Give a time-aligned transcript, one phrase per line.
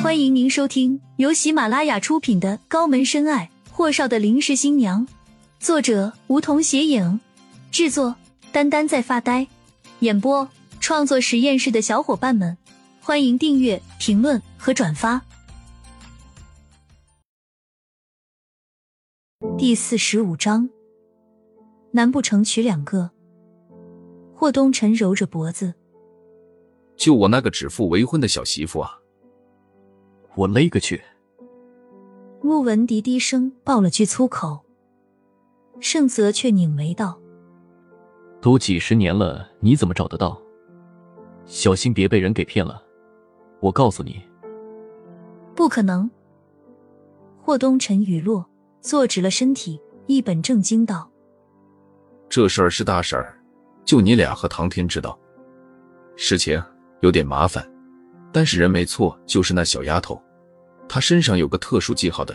[0.00, 5.04] 欢迎您收听由喜马拉雅出品的《高门深爱：霍少的临时新娘》，
[5.58, 7.18] 作者梧桐斜影，
[7.72, 8.14] 制作
[8.52, 9.46] 丹丹在发呆，
[9.98, 10.48] 演播
[10.78, 12.56] 创作实验室的小伙伴们，
[13.00, 15.20] 欢迎订阅、评论和转发。
[19.58, 20.70] 第四十五章，
[21.90, 23.10] 难不成娶两个？
[24.32, 25.74] 霍东辰揉着脖子，
[26.96, 28.97] 就我那个指腹为婚的小媳妇啊！
[30.38, 31.02] 我勒个去！
[32.42, 34.64] 陆文迪低声爆了句粗口，
[35.80, 37.18] 盛泽却拧眉道
[38.40, 40.40] ：“都几十年了，你怎么找得到？
[41.44, 42.80] 小心别被人给骗了！
[43.58, 44.22] 我告诉你，
[45.56, 46.08] 不可能。”
[47.42, 48.48] 霍东辰雨落，
[48.80, 51.10] 坐直了身体，一本正经道
[52.30, 53.36] ：“这事儿是大事儿。”
[53.84, 55.18] 就你俩和唐天知道，
[56.14, 56.62] 事情
[57.00, 57.68] 有点麻烦，
[58.30, 60.22] 但是人没错，就是那小丫头，
[60.88, 62.34] 她身上有个特殊记号的，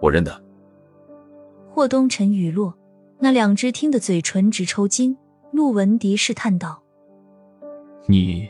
[0.00, 0.42] 我认得。
[1.70, 2.74] 霍东辰语落，
[3.18, 5.16] 那两只听得嘴唇直抽筋。
[5.52, 6.82] 陆文迪试探道
[8.06, 8.48] ：“你，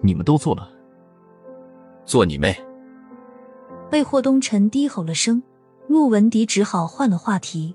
[0.00, 0.70] 你们都做了？
[2.04, 2.56] 做你妹！”
[3.90, 5.42] 被霍东辰低吼了声，
[5.88, 7.74] 陆文迪只好换了话题：“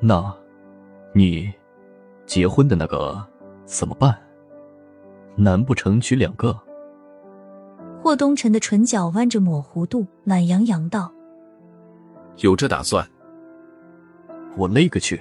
[0.00, 0.34] 那，
[1.14, 1.50] 你？”
[2.26, 3.24] 结婚的那个
[3.64, 4.18] 怎么办？
[5.36, 6.58] 难不成娶两个？
[8.06, 11.12] 霍东辰的唇角弯着抹弧度，懒洋洋道
[12.38, 13.04] ：“有这打算。”
[14.56, 15.20] 我勒个去！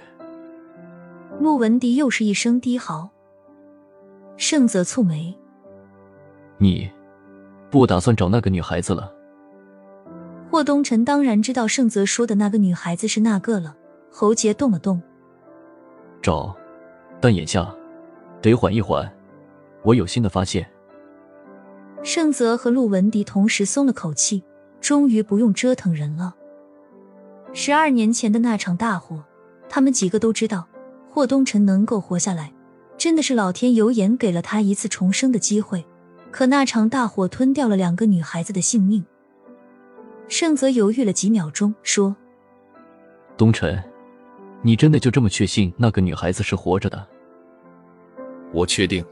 [1.41, 3.09] 穆文迪又是一声低嚎。
[4.38, 5.36] 盛泽蹙眉
[6.61, 6.88] ：“你
[7.72, 9.11] 不打算找那个女孩子了？”
[10.52, 13.75] 霍东辰当然知道盛泽说的那个女孩子是那个了，
[14.11, 15.02] 喉结动了动
[16.22, 16.56] ：“找。”
[17.19, 17.67] 但眼下
[18.44, 19.11] 得缓一缓，
[19.81, 20.63] 我有新的发现。
[22.03, 24.43] 盛泽和陆文迪同时松了口气，
[24.79, 26.35] 终于不用折腾人了。
[27.53, 29.23] 十二年前的那场大火，
[29.69, 30.67] 他们几个都知道，
[31.09, 32.53] 霍东辰能够活下来，
[32.97, 35.85] 真的是老天有眼，给了他一次重生的机会。
[36.31, 39.06] 可那场大火吞掉了两个女孩子的性命。
[40.27, 42.13] 盛泽犹豫了几秒钟，说
[43.38, 43.81] ：“东辰，
[44.62, 47.07] 你真的就这么确信那个女孩子是活着的？”
[48.51, 49.06] 我确定，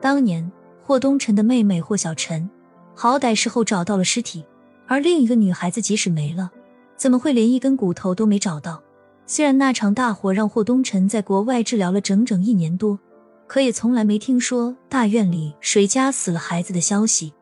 [0.00, 0.48] 当年
[0.88, 2.48] 霍东辰的妹妹霍小晨，
[2.94, 4.42] 好歹事后找到了尸体，
[4.86, 6.50] 而另一个女孩子即使没了，
[6.96, 8.82] 怎么会连一根骨头都没找到？
[9.26, 12.98] 虽然那场大火让霍东辰在国外治疗了整整一年多，
[13.46, 17.34] 可也从来没听说大院里谁家死了孩子的消息，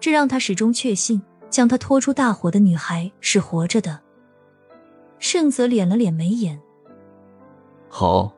[0.00, 4.00] 这让他始终确信将他拖出大火的女孩是活着的。
[5.20, 6.60] 盛泽敛了敛眉眼，
[7.88, 8.34] 好。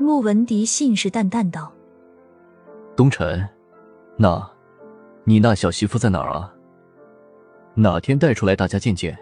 [0.00, 1.72] 穆文迪信誓旦旦道
[2.98, 3.48] ：“东辰，
[4.16, 4.50] 那，
[5.22, 6.52] 你那小媳妇在哪儿啊？
[7.76, 9.16] 哪天带出来大家见见？”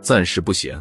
[0.00, 0.80] 暂时不行，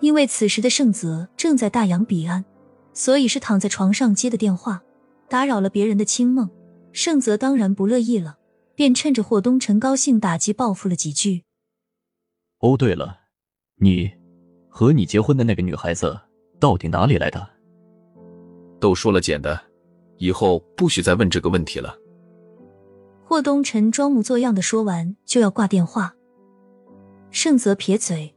[0.00, 2.44] 因为此时的盛泽正在大洋彼岸，
[2.92, 4.82] 所以是躺在床上接的电话，
[5.28, 6.50] 打扰了别人的清梦。
[6.90, 8.38] 盛泽当然不乐意了，
[8.74, 11.44] 便趁着霍东辰高兴，打击报复了几句。
[12.58, 13.20] 哦，对了，
[13.76, 14.10] 你
[14.68, 16.18] 和你结婚的那个女孩子。
[16.58, 17.48] 到底哪里来的？
[18.80, 19.60] 都说了捡的，
[20.18, 21.96] 以后不许再问这个问题了。
[23.24, 26.14] 霍东辰装模作样的说完，就要挂电话。
[27.30, 28.34] 盛泽撇嘴，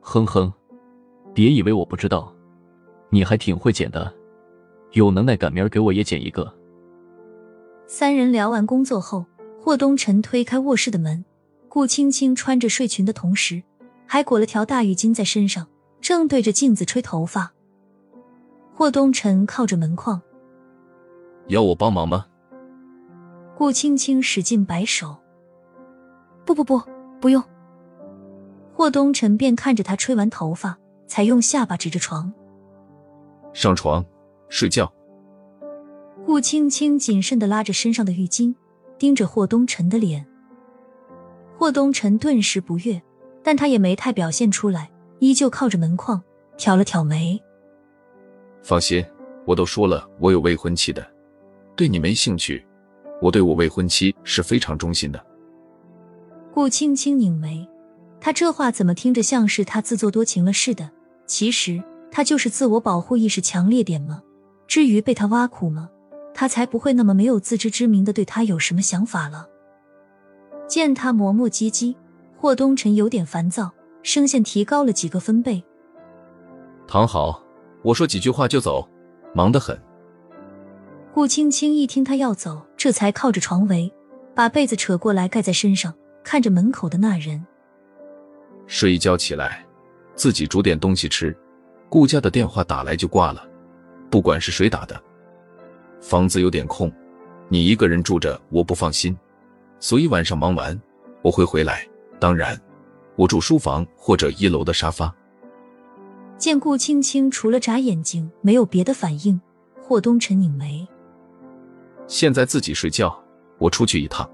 [0.00, 0.52] 哼哼，
[1.34, 2.34] 别以为我不知道，
[3.10, 4.12] 你还挺会捡的，
[4.92, 6.50] 有能耐赶明儿给我也捡一个。
[7.86, 9.26] 三人聊完工作后，
[9.60, 11.24] 霍东辰推开卧室的门，
[11.68, 13.62] 顾青青穿着睡裙的同时，
[14.06, 15.66] 还裹了条大浴巾在身上。
[16.00, 17.54] 正对着镜子吹头发，
[18.74, 20.20] 霍东辰靠着门框，
[21.48, 22.26] 要我帮忙吗？
[23.56, 25.16] 顾青青使劲摆手，
[26.44, 26.80] 不不不，
[27.20, 27.42] 不用。
[28.72, 32.32] 霍东辰便看着他吹完头发，才用下巴指着床，
[33.52, 34.04] 上床
[34.48, 34.92] 睡觉。
[36.26, 38.54] 顾青青谨慎的拉着身上的浴巾，
[38.98, 40.26] 盯着霍东辰的脸。
[41.56, 43.00] 霍东辰顿时不悦，
[43.42, 44.90] 但他也没太表现出来。
[45.20, 46.20] 依旧靠着门框，
[46.56, 47.40] 挑了挑眉。
[48.62, 49.02] 放心，
[49.46, 51.06] 我都说了，我有未婚妻的，
[51.76, 52.64] 对你没兴趣。
[53.22, 55.24] 我对我未婚妻是非常忠心的。
[56.52, 57.68] 顾青青拧眉，
[58.20, 60.90] 他这话怎么听着像是他自作多情了似的？
[61.26, 64.22] 其实他就是自我保护意识强烈点吗？
[64.66, 65.88] 至于被他挖苦吗？
[66.34, 69.48] 他才不会那么没有自知之明的对他有什么想法了。
[70.66, 71.94] 见他磨磨唧唧，
[72.36, 73.72] 霍东辰有点烦躁。
[74.02, 75.64] 声线提高了几个分贝。
[76.86, 77.42] 躺好，
[77.82, 78.86] 我说几句话就走，
[79.34, 79.80] 忙得很。
[81.14, 83.88] 顾青青一听他要走，这才靠着床围，
[84.34, 85.94] 把被子扯过来盖在身上，
[86.24, 87.46] 看着门口的那人。
[88.66, 89.64] 睡一觉起来，
[90.16, 91.32] 自己煮点东西吃。
[91.88, 93.48] 顾家的电话打来就挂了，
[94.10, 95.00] 不管是谁打的。
[96.00, 96.92] 房子有点空，
[97.48, 99.16] 你一个人住着我不放心，
[99.78, 100.76] 所以晚上忙完
[101.22, 101.86] 我会回来。
[102.18, 102.60] 当然，
[103.14, 105.14] 我住书房或者一楼的沙发。
[106.38, 109.40] 见顾青青除了眨眼睛没有别的反应，
[109.80, 110.84] 霍东辰拧眉。
[112.06, 113.16] 现在自己睡觉，
[113.58, 114.28] 我出去一趟。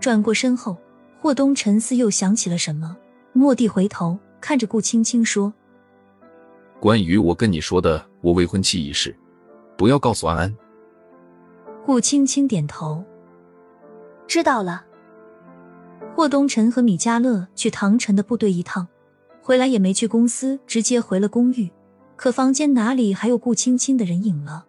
[0.00, 0.76] 转过身后，
[1.20, 2.96] 霍东辰思又想起了什么，
[3.32, 5.52] 蓦地回头看着顾青青说
[6.80, 9.16] ：“关于我跟你说的我未婚妻一事，
[9.76, 10.56] 不要告诉安安。”
[11.84, 13.04] 顾青青点头，
[14.26, 14.84] 知道了。
[16.14, 18.86] 霍东辰和米迦乐去唐晨的部队一趟，
[19.42, 21.70] 回来也没去公司，直接回了公寓。
[22.16, 24.66] 可房间哪里还有顾青青的人影了？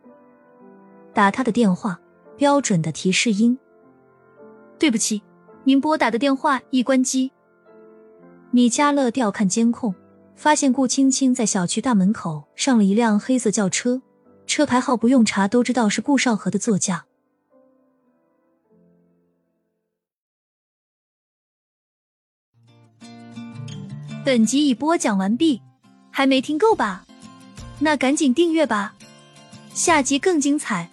[1.18, 2.00] 打他的电话，
[2.38, 3.58] 标准的提示音。
[4.78, 5.24] 对不起，
[5.64, 7.32] 您拨打的电话已关机。
[8.52, 9.96] 米迦乐调看监控，
[10.36, 14.00] 发现顾青青在小区大门口上了一辆黑色轿车，
[14.46, 17.06] 车牌号不用查都知道是顾少河的座驾。
[24.24, 25.64] 本集已播讲完毕，
[26.12, 27.08] 还没听够吧？
[27.80, 28.94] 那赶紧订阅吧，
[29.74, 30.92] 下集更精彩。